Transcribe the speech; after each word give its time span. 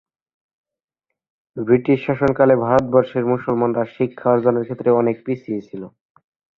British 1.57 1.97
শাসনকালে 2.05 2.55
ভারতবর্ষের 2.65 3.23
মুসলিমরা 3.31 3.83
শিক্ষা 3.95 4.27
অর্জনের 4.33 4.65
ক্ষেত্রে 4.67 4.89
অনেক 5.01 5.15
পিছিয়ে 5.25 5.61
ছিল। 5.67 5.81